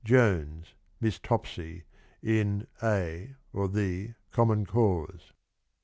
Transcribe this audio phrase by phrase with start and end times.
[0.03, 1.83] —Jones (Miss Topsy)
[2.23, 5.31] in A (or The) Common Cause.